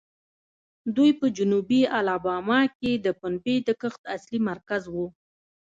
[0.95, 5.05] دوی په جنوبي الاباما کې د پنبې د کښت اصلي مرکز وو.